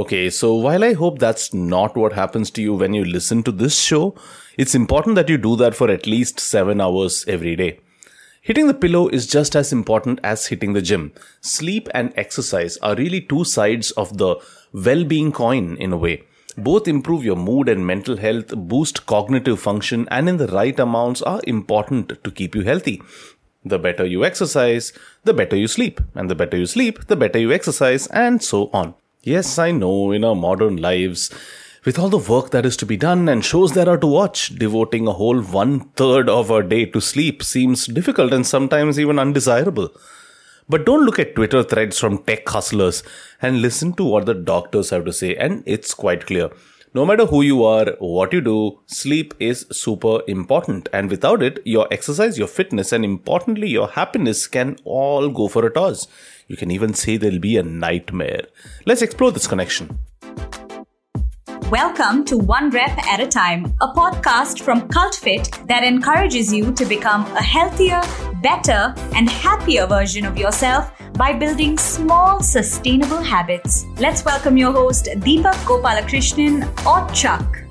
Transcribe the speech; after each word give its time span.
Okay, 0.00 0.30
so 0.30 0.54
while 0.54 0.82
I 0.82 0.94
hope 0.94 1.18
that's 1.18 1.52
not 1.52 1.94
what 1.94 2.14
happens 2.14 2.50
to 2.52 2.62
you 2.62 2.72
when 2.72 2.94
you 2.94 3.04
listen 3.04 3.42
to 3.42 3.52
this 3.52 3.78
show, 3.78 4.14
it's 4.56 4.74
important 4.74 5.14
that 5.16 5.28
you 5.28 5.36
do 5.36 5.56
that 5.56 5.74
for 5.74 5.90
at 5.90 6.06
least 6.06 6.40
seven 6.40 6.80
hours 6.80 7.22
every 7.28 7.54
day. 7.54 7.80
Hitting 8.40 8.66
the 8.66 8.72
pillow 8.72 9.08
is 9.08 9.26
just 9.26 9.54
as 9.54 9.74
important 9.74 10.18
as 10.24 10.46
hitting 10.46 10.72
the 10.72 10.80
gym. 10.80 11.12
Sleep 11.42 11.86
and 11.92 12.14
exercise 12.16 12.78
are 12.78 12.94
really 12.94 13.20
two 13.20 13.44
sides 13.44 13.90
of 13.90 14.16
the 14.16 14.36
well 14.72 15.04
being 15.04 15.32
coin 15.32 15.76
in 15.76 15.92
a 15.92 15.98
way. 15.98 16.22
Both 16.56 16.88
improve 16.88 17.22
your 17.22 17.36
mood 17.36 17.68
and 17.68 17.86
mental 17.86 18.16
health, 18.16 18.56
boost 18.56 19.04
cognitive 19.04 19.60
function, 19.60 20.08
and 20.10 20.30
in 20.30 20.38
the 20.38 20.48
right 20.48 20.80
amounts 20.80 21.20
are 21.20 21.42
important 21.44 22.24
to 22.24 22.30
keep 22.30 22.54
you 22.54 22.62
healthy. 22.62 23.02
The 23.66 23.78
better 23.78 24.06
you 24.06 24.24
exercise, 24.24 24.94
the 25.24 25.34
better 25.34 25.56
you 25.56 25.68
sleep. 25.68 26.00
And 26.14 26.30
the 26.30 26.34
better 26.34 26.56
you 26.56 26.64
sleep, 26.64 27.06
the 27.08 27.16
better 27.16 27.38
you 27.38 27.52
exercise, 27.52 28.06
and 28.06 28.42
so 28.42 28.70
on. 28.72 28.94
Yes, 29.22 29.58
I 29.58 29.70
know 29.70 30.12
in 30.12 30.24
our 30.24 30.34
modern 30.34 30.78
lives, 30.78 31.30
with 31.84 31.98
all 31.98 32.08
the 32.08 32.16
work 32.16 32.52
that 32.52 32.64
is 32.64 32.74
to 32.78 32.86
be 32.86 32.96
done 32.96 33.28
and 33.28 33.44
shows 33.44 33.72
there 33.72 33.86
are 33.86 33.98
to 33.98 34.06
watch, 34.06 34.54
devoting 34.54 35.06
a 35.06 35.12
whole 35.12 35.42
one 35.42 35.80
third 35.90 36.30
of 36.30 36.50
our 36.50 36.62
day 36.62 36.86
to 36.86 37.02
sleep 37.02 37.42
seems 37.42 37.84
difficult 37.84 38.32
and 38.32 38.46
sometimes 38.46 38.98
even 38.98 39.18
undesirable. 39.18 39.90
But 40.70 40.86
don't 40.86 41.04
look 41.04 41.18
at 41.18 41.34
Twitter 41.34 41.62
threads 41.62 41.98
from 41.98 42.22
tech 42.22 42.48
hustlers 42.48 43.02
and 43.42 43.60
listen 43.60 43.92
to 43.94 44.04
what 44.04 44.24
the 44.24 44.32
doctors 44.32 44.88
have 44.88 45.04
to 45.04 45.12
say, 45.12 45.36
and 45.36 45.62
it's 45.66 45.92
quite 45.92 46.24
clear. 46.24 46.48
No 46.94 47.04
matter 47.04 47.26
who 47.26 47.42
you 47.42 47.62
are, 47.62 47.94
what 47.98 48.32
you 48.32 48.40
do, 48.40 48.80
sleep 48.86 49.34
is 49.38 49.66
super 49.70 50.22
important. 50.26 50.88
And 50.94 51.10
without 51.10 51.42
it, 51.42 51.60
your 51.66 51.86
exercise, 51.92 52.38
your 52.38 52.48
fitness, 52.48 52.90
and 52.90 53.04
importantly, 53.04 53.68
your 53.68 53.88
happiness 53.88 54.46
can 54.46 54.76
all 54.84 55.28
go 55.28 55.46
for 55.46 55.66
a 55.66 55.72
toss. 55.72 56.08
You 56.50 56.56
can 56.56 56.72
even 56.72 56.94
say 56.94 57.16
there'll 57.16 57.38
be 57.38 57.58
a 57.58 57.62
nightmare. 57.62 58.42
Let's 58.84 59.02
explore 59.02 59.30
this 59.30 59.46
connection. 59.46 60.00
Welcome 61.70 62.24
to 62.24 62.36
One 62.36 62.70
Rep 62.70 62.98
at 63.06 63.20
a 63.20 63.28
Time, 63.28 63.66
a 63.80 63.86
podcast 63.94 64.60
from 64.60 64.88
CultFit 64.88 65.68
that 65.68 65.84
encourages 65.84 66.52
you 66.52 66.72
to 66.72 66.84
become 66.84 67.24
a 67.36 67.40
healthier, 67.40 68.00
better, 68.42 68.92
and 69.14 69.30
happier 69.30 69.86
version 69.86 70.24
of 70.24 70.36
yourself 70.36 70.90
by 71.12 71.32
building 71.32 71.78
small, 71.78 72.42
sustainable 72.42 73.22
habits. 73.22 73.86
Let's 74.00 74.24
welcome 74.24 74.56
your 74.56 74.72
host, 74.72 75.04
Deepak 75.18 75.54
Gopalakrishnan 75.68 76.66
or 76.84 77.08
Chuck. 77.14 77.69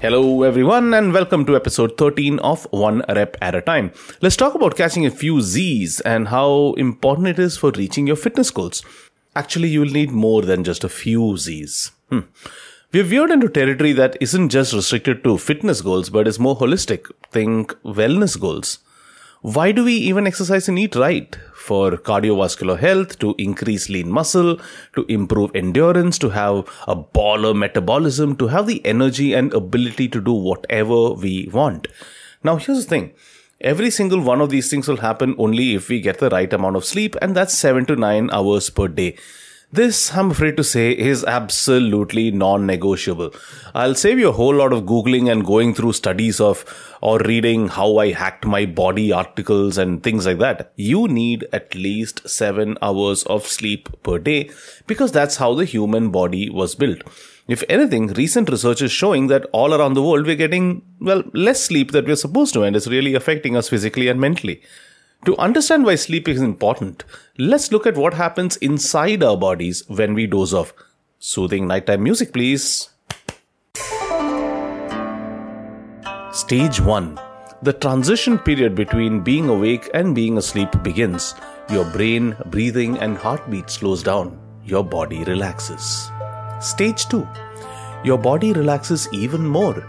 Hello, 0.00 0.44
everyone, 0.44 0.94
and 0.94 1.12
welcome 1.12 1.44
to 1.44 1.54
episode 1.54 1.98
13 1.98 2.38
of 2.38 2.66
One 2.70 3.02
Rep 3.06 3.36
at 3.42 3.54
a 3.54 3.60
Time. 3.60 3.92
Let's 4.22 4.34
talk 4.34 4.54
about 4.54 4.74
catching 4.74 5.04
a 5.04 5.10
few 5.10 5.42
Z's 5.42 6.00
and 6.00 6.28
how 6.28 6.72
important 6.78 7.28
it 7.28 7.38
is 7.38 7.58
for 7.58 7.70
reaching 7.72 8.06
your 8.06 8.16
fitness 8.16 8.50
goals. 8.50 8.82
Actually, 9.36 9.68
you'll 9.68 9.92
need 9.92 10.10
more 10.10 10.40
than 10.40 10.64
just 10.64 10.84
a 10.84 10.88
few 10.88 11.36
Z's. 11.36 11.92
Hmm. 12.08 12.20
We've 12.92 13.08
veered 13.08 13.30
into 13.30 13.50
territory 13.50 13.92
that 13.92 14.16
isn't 14.22 14.48
just 14.48 14.72
restricted 14.72 15.22
to 15.24 15.36
fitness 15.36 15.82
goals, 15.82 16.08
but 16.08 16.26
is 16.26 16.38
more 16.38 16.56
holistic. 16.56 17.04
Think 17.30 17.74
wellness 17.82 18.40
goals. 18.40 18.78
Why 19.42 19.70
do 19.70 19.84
we 19.84 19.92
even 19.92 20.26
exercise 20.26 20.66
and 20.66 20.78
eat 20.78 20.96
right? 20.96 21.36
For 21.70 21.92
cardiovascular 21.92 22.76
health, 22.80 23.20
to 23.20 23.36
increase 23.38 23.88
lean 23.88 24.10
muscle, 24.10 24.58
to 24.96 25.04
improve 25.08 25.52
endurance, 25.54 26.18
to 26.18 26.30
have 26.30 26.68
a 26.88 26.96
baller 26.96 27.56
metabolism, 27.56 28.34
to 28.38 28.48
have 28.48 28.66
the 28.66 28.84
energy 28.84 29.34
and 29.34 29.54
ability 29.54 30.08
to 30.08 30.20
do 30.20 30.32
whatever 30.32 31.12
we 31.12 31.48
want. 31.52 31.86
Now, 32.42 32.56
here's 32.56 32.82
the 32.82 32.90
thing. 32.90 33.12
Every 33.60 33.90
single 33.90 34.20
one 34.20 34.40
of 34.40 34.50
these 34.50 34.68
things 34.68 34.88
will 34.88 34.96
happen 34.96 35.36
only 35.38 35.74
if 35.76 35.88
we 35.88 36.00
get 36.00 36.18
the 36.18 36.30
right 36.30 36.52
amount 36.52 36.74
of 36.74 36.84
sleep, 36.84 37.14
and 37.22 37.36
that's 37.36 37.56
7 37.56 37.86
to 37.86 37.94
9 37.94 38.30
hours 38.32 38.68
per 38.68 38.88
day. 38.88 39.16
This, 39.72 40.12
I'm 40.16 40.32
afraid 40.32 40.56
to 40.56 40.64
say, 40.64 40.90
is 40.90 41.22
absolutely 41.22 42.32
non 42.32 42.66
negotiable. 42.66 43.30
I'll 43.72 43.94
save 43.94 44.18
you 44.18 44.30
a 44.30 44.32
whole 44.32 44.52
lot 44.52 44.72
of 44.72 44.82
Googling 44.82 45.30
and 45.30 45.46
going 45.46 45.74
through 45.74 45.92
studies 45.92 46.40
of 46.40 46.64
or 47.00 47.20
reading 47.20 47.68
how 47.68 47.98
I 47.98 48.10
hacked 48.10 48.44
my 48.44 48.66
body 48.66 49.12
articles 49.12 49.78
and 49.78 50.02
things 50.02 50.26
like 50.26 50.38
that. 50.38 50.72
You 50.74 51.06
need 51.06 51.46
at 51.52 51.72
least 51.76 52.28
seven 52.28 52.78
hours 52.82 53.22
of 53.24 53.46
sleep 53.46 53.88
per 54.02 54.18
day 54.18 54.50
because 54.88 55.12
that's 55.12 55.36
how 55.36 55.54
the 55.54 55.64
human 55.64 56.10
body 56.10 56.50
was 56.50 56.74
built. 56.74 57.02
If 57.46 57.62
anything, 57.68 58.08
recent 58.08 58.50
research 58.50 58.82
is 58.82 58.90
showing 58.90 59.28
that 59.28 59.46
all 59.52 59.72
around 59.72 59.94
the 59.94 60.02
world 60.02 60.26
we're 60.26 60.34
getting, 60.34 60.82
well, 61.00 61.22
less 61.32 61.62
sleep 61.62 61.92
that 61.92 62.06
we're 62.06 62.16
supposed 62.16 62.54
to 62.54 62.64
and 62.64 62.74
it's 62.74 62.88
really 62.88 63.14
affecting 63.14 63.56
us 63.56 63.68
physically 63.68 64.08
and 64.08 64.20
mentally. 64.20 64.62
To 65.26 65.36
understand 65.36 65.84
why 65.84 65.96
sleep 65.96 66.28
is 66.28 66.40
important, 66.40 67.04
let's 67.36 67.70
look 67.70 67.86
at 67.86 67.98
what 67.98 68.14
happens 68.14 68.56
inside 68.56 69.22
our 69.22 69.36
bodies 69.36 69.86
when 69.86 70.14
we 70.14 70.26
doze 70.26 70.54
off. 70.54 70.72
Soothing 71.18 71.66
nighttime 71.66 72.02
music, 72.02 72.32
please. 72.32 72.88
Stage 76.32 76.80
1 76.80 77.18
The 77.62 77.74
transition 77.74 78.38
period 78.38 78.74
between 78.74 79.20
being 79.20 79.50
awake 79.50 79.90
and 79.92 80.14
being 80.14 80.38
asleep 80.38 80.70
begins. 80.82 81.34
Your 81.68 81.84
brain, 81.84 82.34
breathing, 82.46 82.96
and 82.98 83.18
heartbeat 83.18 83.68
slows 83.68 84.02
down. 84.02 84.40
Your 84.64 84.82
body 84.82 85.22
relaxes. 85.24 86.10
Stage 86.60 87.06
2 87.10 87.28
Your 88.04 88.16
body 88.16 88.54
relaxes 88.54 89.06
even 89.12 89.46
more. 89.46 89.86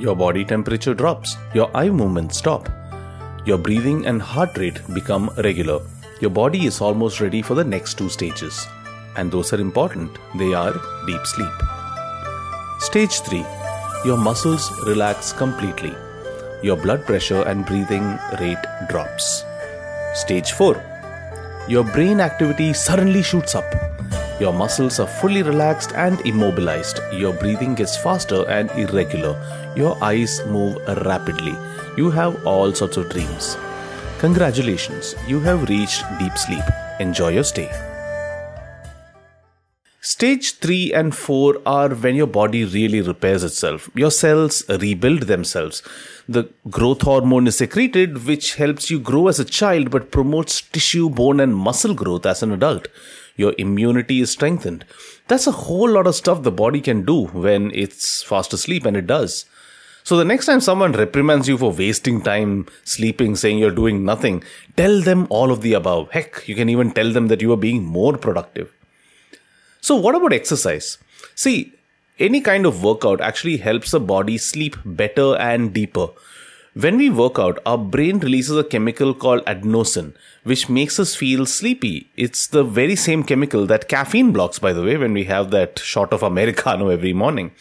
Your 0.00 0.16
body 0.16 0.44
temperature 0.44 0.94
drops. 0.94 1.36
Your 1.54 1.70
eye 1.76 1.90
movements 1.90 2.38
stop 2.38 2.68
your 3.44 3.58
breathing 3.58 4.06
and 4.06 4.22
heart 4.22 4.56
rate 4.56 4.80
become 4.94 5.28
regular. 5.38 5.80
Your 6.20 6.30
body 6.30 6.66
is 6.66 6.80
almost 6.80 7.20
ready 7.20 7.42
for 7.42 7.54
the 7.54 7.64
next 7.64 7.98
two 7.98 8.08
stages. 8.08 8.66
And 9.16 9.32
those 9.32 9.52
are 9.52 9.60
important. 9.60 10.16
They 10.36 10.54
are 10.54 10.72
deep 11.06 11.26
sleep. 11.26 11.52
Stage 12.78 13.20
3 13.20 13.44
Your 14.04 14.16
muscles 14.16 14.70
relax 14.86 15.32
completely. 15.32 15.92
Your 16.62 16.76
blood 16.76 17.04
pressure 17.04 17.42
and 17.42 17.66
breathing 17.66 18.16
rate 18.38 18.64
drops. 18.88 19.44
Stage 20.14 20.52
4 20.52 21.66
Your 21.68 21.82
brain 21.82 22.20
activity 22.20 22.72
suddenly 22.72 23.22
shoots 23.22 23.56
up. 23.56 23.64
Your 24.40 24.52
muscles 24.52 25.00
are 25.00 25.08
fully 25.20 25.42
relaxed 25.42 25.92
and 25.94 26.20
immobilized. 26.20 27.00
Your 27.12 27.32
breathing 27.32 27.74
gets 27.74 27.96
faster 27.96 28.48
and 28.48 28.70
irregular. 28.72 29.34
Your 29.74 29.98
eyes 30.02 30.40
move 30.46 30.76
rapidly 31.04 31.56
you 31.96 32.10
have 32.10 32.46
all 32.46 32.74
sorts 32.74 32.96
of 32.96 33.08
dreams. 33.10 33.56
Congratulations, 34.18 35.14
you 35.26 35.40
have 35.40 35.68
reached 35.68 36.04
deep 36.18 36.36
sleep. 36.38 36.64
Enjoy 37.00 37.28
your 37.28 37.44
stay. 37.44 37.70
Stage 40.04 40.58
3 40.58 40.92
and 40.94 41.14
4 41.14 41.62
are 41.64 41.90
when 41.90 42.16
your 42.16 42.26
body 42.26 42.64
really 42.64 43.00
repairs 43.00 43.44
itself. 43.44 43.88
Your 43.94 44.10
cells 44.10 44.64
rebuild 44.68 45.22
themselves. 45.22 45.80
The 46.28 46.48
growth 46.68 47.02
hormone 47.02 47.46
is 47.46 47.58
secreted, 47.58 48.26
which 48.26 48.56
helps 48.56 48.90
you 48.90 48.98
grow 48.98 49.28
as 49.28 49.38
a 49.38 49.44
child 49.44 49.90
but 49.90 50.10
promotes 50.10 50.60
tissue, 50.60 51.08
bone, 51.08 51.38
and 51.38 51.54
muscle 51.54 51.94
growth 51.94 52.26
as 52.26 52.42
an 52.42 52.50
adult. 52.50 52.88
Your 53.36 53.54
immunity 53.58 54.20
is 54.20 54.30
strengthened. 54.30 54.84
That's 55.28 55.46
a 55.46 55.52
whole 55.52 55.90
lot 55.90 56.08
of 56.08 56.16
stuff 56.16 56.42
the 56.42 56.50
body 56.50 56.80
can 56.80 57.04
do 57.04 57.26
when 57.26 57.70
it's 57.72 58.24
fast 58.24 58.52
asleep, 58.52 58.84
and 58.84 58.96
it 58.96 59.06
does. 59.06 59.44
So 60.04 60.16
the 60.16 60.24
next 60.24 60.46
time 60.46 60.60
someone 60.60 60.92
reprimands 60.92 61.48
you 61.48 61.56
for 61.56 61.72
wasting 61.72 62.22
time 62.22 62.66
sleeping, 62.84 63.36
saying 63.36 63.58
you're 63.58 63.70
doing 63.70 64.04
nothing, 64.04 64.42
tell 64.76 65.00
them 65.00 65.26
all 65.30 65.52
of 65.52 65.62
the 65.62 65.74
above. 65.74 66.10
Heck, 66.10 66.46
you 66.48 66.54
can 66.54 66.68
even 66.68 66.90
tell 66.90 67.12
them 67.12 67.28
that 67.28 67.40
you 67.40 67.52
are 67.52 67.56
being 67.56 67.84
more 67.84 68.16
productive. 68.16 68.72
So 69.80 69.96
what 69.96 70.14
about 70.14 70.32
exercise? 70.32 70.98
See, 71.34 71.72
any 72.18 72.40
kind 72.40 72.66
of 72.66 72.82
workout 72.82 73.20
actually 73.20 73.56
helps 73.56 73.92
the 73.92 74.00
body 74.00 74.38
sleep 74.38 74.76
better 74.84 75.36
and 75.36 75.72
deeper. 75.72 76.08
When 76.74 76.96
we 76.96 77.10
work 77.10 77.38
out, 77.38 77.58
our 77.66 77.76
brain 77.76 78.18
releases 78.18 78.56
a 78.56 78.64
chemical 78.64 79.12
called 79.12 79.44
adenosine, 79.44 80.14
which 80.42 80.68
makes 80.68 80.98
us 80.98 81.14
feel 81.14 81.44
sleepy. 81.44 82.10
It's 82.16 82.46
the 82.46 82.64
very 82.64 82.96
same 82.96 83.24
chemical 83.24 83.66
that 83.66 83.88
caffeine 83.88 84.32
blocks, 84.32 84.58
by 84.58 84.72
the 84.72 84.82
way, 84.82 84.96
when 84.96 85.12
we 85.12 85.24
have 85.24 85.50
that 85.50 85.78
shot 85.78 86.12
of 86.12 86.22
Americano 86.22 86.88
every 86.88 87.12
morning. 87.12 87.52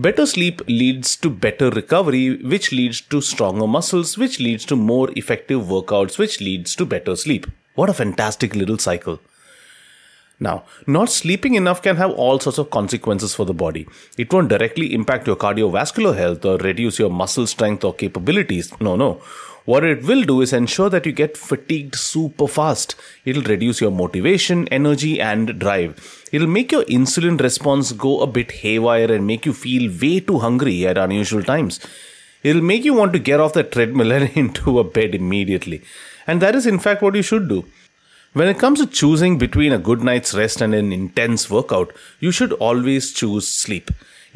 Better 0.00 0.26
sleep 0.26 0.62
leads 0.68 1.16
to 1.16 1.28
better 1.28 1.70
recovery, 1.70 2.36
which 2.44 2.70
leads 2.70 3.00
to 3.00 3.20
stronger 3.20 3.66
muscles, 3.66 4.16
which 4.16 4.38
leads 4.38 4.64
to 4.66 4.76
more 4.76 5.10
effective 5.16 5.62
workouts, 5.62 6.18
which 6.18 6.40
leads 6.40 6.76
to 6.76 6.86
better 6.86 7.16
sleep. 7.16 7.48
What 7.74 7.90
a 7.90 7.92
fantastic 7.92 8.54
little 8.54 8.78
cycle. 8.78 9.18
Now, 10.38 10.62
not 10.86 11.10
sleeping 11.10 11.56
enough 11.56 11.82
can 11.82 11.96
have 11.96 12.12
all 12.12 12.38
sorts 12.38 12.58
of 12.58 12.70
consequences 12.70 13.34
for 13.34 13.44
the 13.44 13.52
body. 13.52 13.88
It 14.16 14.32
won't 14.32 14.50
directly 14.50 14.94
impact 14.94 15.26
your 15.26 15.34
cardiovascular 15.34 16.16
health 16.16 16.44
or 16.44 16.58
reduce 16.58 17.00
your 17.00 17.10
muscle 17.10 17.48
strength 17.48 17.82
or 17.82 17.92
capabilities. 17.92 18.72
No, 18.80 18.94
no. 18.94 19.20
What 19.64 19.84
it 19.84 20.04
will 20.04 20.22
do 20.22 20.40
is 20.40 20.52
ensure 20.52 20.88
that 20.90 21.04
you 21.04 21.12
get 21.12 21.36
fatigued 21.36 21.94
super 21.94 22.48
fast. 22.48 22.94
It'll 23.24 23.42
reduce 23.42 23.80
your 23.80 23.90
motivation, 23.90 24.66
energy, 24.68 25.20
and 25.20 25.58
drive. 25.58 26.26
It'll 26.32 26.48
make 26.48 26.72
your 26.72 26.84
insulin 26.84 27.40
response 27.40 27.92
go 27.92 28.20
a 28.20 28.26
bit 28.26 28.50
haywire 28.50 29.12
and 29.12 29.26
make 29.26 29.44
you 29.44 29.52
feel 29.52 29.90
way 30.00 30.20
too 30.20 30.38
hungry 30.38 30.86
at 30.86 30.96
unusual 30.96 31.42
times. 31.42 31.80
It'll 32.42 32.62
make 32.62 32.84
you 32.84 32.94
want 32.94 33.12
to 33.12 33.18
get 33.18 33.40
off 33.40 33.52
the 33.52 33.64
treadmill 33.64 34.12
and 34.12 34.30
into 34.36 34.78
a 34.78 34.84
bed 34.84 35.14
immediately. 35.14 35.82
And 36.26 36.40
that 36.40 36.54
is, 36.54 36.66
in 36.66 36.78
fact, 36.78 37.02
what 37.02 37.14
you 37.14 37.22
should 37.22 37.48
do. 37.48 37.64
When 38.34 38.48
it 38.48 38.58
comes 38.58 38.78
to 38.80 38.86
choosing 38.86 39.38
between 39.38 39.72
a 39.72 39.78
good 39.78 40.02
night's 40.02 40.34
rest 40.34 40.60
and 40.60 40.74
an 40.74 40.92
intense 40.92 41.50
workout, 41.50 41.92
you 42.20 42.30
should 42.30 42.52
always 42.52 43.12
choose 43.12 43.48
sleep. 43.48 43.90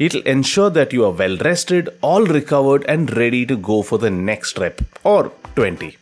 It'll 0.05 0.23
ensure 0.23 0.69
that 0.69 0.91
you 0.91 1.05
are 1.05 1.11
well 1.11 1.37
rested, 1.37 1.87
all 2.01 2.25
recovered, 2.25 2.83
and 2.89 3.15
ready 3.15 3.45
to 3.45 3.55
go 3.55 3.81
for 3.81 3.97
the 3.97 4.09
next 4.09 4.57
rep 4.57 4.81
or 5.05 5.31
20. 5.55 5.95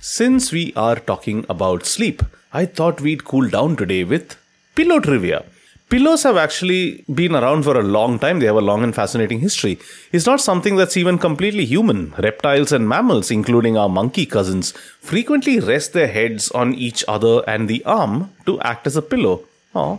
Since 0.00 0.52
we 0.52 0.74
are 0.76 0.96
talking 0.96 1.46
about 1.48 1.86
sleep, 1.86 2.22
I 2.52 2.66
thought 2.66 3.00
we'd 3.00 3.24
cool 3.24 3.48
down 3.48 3.76
today 3.76 4.04
with 4.04 4.36
pillow 4.74 5.00
trivia. 5.00 5.46
Pillows 5.90 6.22
have 6.22 6.36
actually 6.36 7.04
been 7.12 7.34
around 7.34 7.64
for 7.64 7.76
a 7.76 7.82
long 7.82 8.20
time. 8.20 8.38
They 8.38 8.46
have 8.46 8.54
a 8.54 8.60
long 8.60 8.84
and 8.84 8.94
fascinating 8.94 9.40
history. 9.40 9.76
It's 10.12 10.24
not 10.24 10.40
something 10.40 10.76
that's 10.76 10.96
even 10.96 11.18
completely 11.18 11.64
human. 11.64 12.14
Reptiles 12.16 12.70
and 12.70 12.88
mammals, 12.88 13.32
including 13.32 13.76
our 13.76 13.88
monkey 13.88 14.24
cousins, 14.24 14.70
frequently 15.00 15.58
rest 15.58 15.92
their 15.92 16.06
heads 16.06 16.48
on 16.52 16.74
each 16.74 17.04
other 17.08 17.42
and 17.48 17.68
the 17.68 17.84
arm 17.84 18.32
to 18.46 18.60
act 18.60 18.86
as 18.86 18.94
a 18.94 19.02
pillow. 19.02 19.42
Aww. 19.74 19.98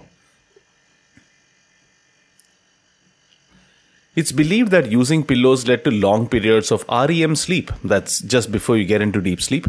It's 4.15 4.31
believed 4.31 4.71
that 4.71 4.91
using 4.91 5.25
pillows 5.25 5.67
led 5.67 5.83
to 5.83 5.91
long 5.91 6.29
periods 6.29 6.71
of 6.71 6.85
REM 6.87 7.35
sleep, 7.35 7.69
that's 7.83 8.19
just 8.21 8.49
before 8.49 8.77
you 8.77 8.85
get 8.85 9.01
into 9.01 9.19
deep 9.19 9.41
sleep, 9.41 9.67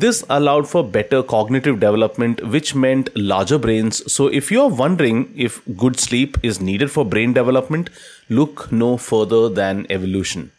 this 0.00 0.24
allowed 0.28 0.68
for 0.68 0.82
better 0.84 1.22
cognitive 1.22 1.80
development, 1.80 2.42
which 2.46 2.74
meant 2.74 3.16
larger 3.16 3.58
brains. 3.58 4.00
So, 4.12 4.26
if 4.26 4.50
you're 4.50 4.68
wondering 4.68 5.32
if 5.36 5.60
good 5.76 5.98
sleep 5.98 6.36
is 6.42 6.60
needed 6.60 6.90
for 6.90 7.04
brain 7.04 7.32
development, 7.32 7.90
look 8.28 8.70
no 8.70 8.96
further 8.96 9.48
than 9.48 9.86
evolution. 9.88 10.52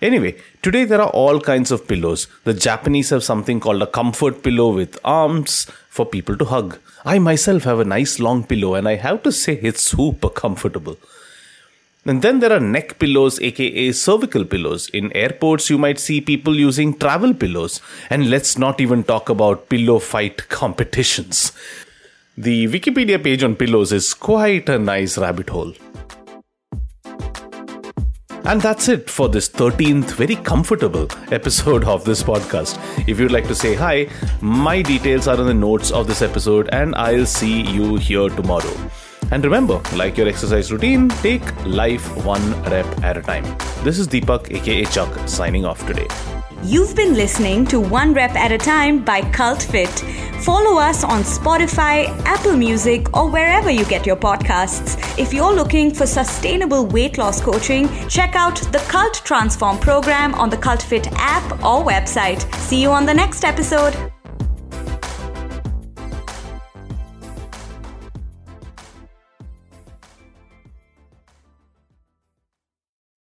Anyway, 0.00 0.36
today 0.62 0.84
there 0.84 1.00
are 1.00 1.10
all 1.10 1.40
kinds 1.40 1.70
of 1.72 1.86
pillows. 1.88 2.28
The 2.44 2.54
Japanese 2.54 3.10
have 3.10 3.24
something 3.24 3.58
called 3.58 3.82
a 3.82 3.86
comfort 3.86 4.42
pillow 4.44 4.72
with 4.72 4.98
arms 5.04 5.66
for 5.88 6.06
people 6.06 6.36
to 6.38 6.44
hug. 6.44 6.78
I 7.04 7.18
myself 7.18 7.64
have 7.64 7.80
a 7.80 7.84
nice 7.84 8.20
long 8.20 8.44
pillow 8.44 8.74
and 8.74 8.88
I 8.88 8.94
have 8.94 9.24
to 9.24 9.32
say 9.32 9.54
it's 9.54 9.82
super 9.82 10.28
comfortable. 10.28 10.96
And 12.08 12.22
then 12.22 12.40
there 12.40 12.54
are 12.54 12.58
neck 12.58 12.98
pillows, 12.98 13.38
aka 13.38 13.92
cervical 13.92 14.42
pillows. 14.42 14.88
In 14.94 15.12
airports, 15.14 15.68
you 15.68 15.76
might 15.76 15.98
see 15.98 16.22
people 16.22 16.56
using 16.56 16.94
travel 16.98 17.34
pillows. 17.34 17.82
And 18.08 18.30
let's 18.30 18.56
not 18.56 18.80
even 18.80 19.04
talk 19.04 19.28
about 19.28 19.68
pillow 19.68 19.98
fight 19.98 20.48
competitions. 20.48 21.52
The 22.38 22.66
Wikipedia 22.68 23.22
page 23.22 23.42
on 23.42 23.56
pillows 23.56 23.92
is 23.92 24.14
quite 24.14 24.70
a 24.70 24.78
nice 24.78 25.18
rabbit 25.18 25.50
hole. 25.50 25.74
And 28.44 28.62
that's 28.62 28.88
it 28.88 29.10
for 29.10 29.28
this 29.28 29.50
13th 29.50 30.12
very 30.12 30.36
comfortable 30.36 31.08
episode 31.30 31.84
of 31.84 32.06
this 32.06 32.22
podcast. 32.22 32.78
If 33.06 33.20
you'd 33.20 33.32
like 33.32 33.48
to 33.48 33.54
say 33.54 33.74
hi, 33.74 34.08
my 34.40 34.80
details 34.80 35.28
are 35.28 35.38
in 35.38 35.44
the 35.44 35.52
notes 35.52 35.90
of 35.90 36.06
this 36.06 36.22
episode, 36.22 36.70
and 36.72 36.94
I'll 36.94 37.26
see 37.26 37.60
you 37.60 37.96
here 37.96 38.30
tomorrow. 38.30 38.74
And 39.30 39.44
remember, 39.44 39.80
like 39.94 40.16
your 40.16 40.28
exercise 40.28 40.72
routine, 40.72 41.08
take 41.20 41.42
life 41.66 42.06
one 42.24 42.62
rep 42.64 42.86
at 43.02 43.16
a 43.16 43.22
time. 43.22 43.44
This 43.84 43.98
is 43.98 44.08
Deepak, 44.08 44.50
aka 44.54 44.84
Chuck, 44.86 45.28
signing 45.28 45.64
off 45.64 45.86
today. 45.86 46.08
You've 46.64 46.96
been 46.96 47.14
listening 47.14 47.66
to 47.66 47.78
One 47.78 48.12
Rep 48.12 48.34
at 48.34 48.50
a 48.50 48.58
Time 48.58 49.04
by 49.04 49.20
Cult 49.30 49.62
Fit. 49.62 49.88
Follow 50.40 50.80
us 50.80 51.04
on 51.04 51.22
Spotify, 51.22 52.08
Apple 52.24 52.56
Music, 52.56 53.16
or 53.16 53.30
wherever 53.30 53.70
you 53.70 53.84
get 53.84 54.04
your 54.06 54.16
podcasts. 54.16 54.98
If 55.16 55.32
you're 55.32 55.54
looking 55.54 55.94
for 55.94 56.04
sustainable 56.04 56.86
weight 56.86 57.16
loss 57.16 57.40
coaching, 57.40 57.88
check 58.08 58.34
out 58.34 58.56
the 58.72 58.84
Cult 58.88 59.22
Transform 59.24 59.78
program 59.78 60.34
on 60.34 60.50
the 60.50 60.56
Cult 60.56 60.82
Fit 60.82 61.06
app 61.12 61.52
or 61.64 61.84
website. 61.84 62.52
See 62.56 62.82
you 62.82 62.90
on 62.90 63.06
the 63.06 63.14
next 63.14 63.44
episode. 63.44 63.94